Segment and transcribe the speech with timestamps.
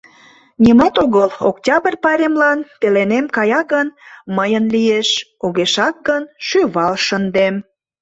[0.63, 3.87] Нимат огыл, Октябрь пайремлан пеленем кая гын,
[4.35, 5.09] мыйын лиеш,
[5.45, 7.55] огешак гын, шӱвал шындем.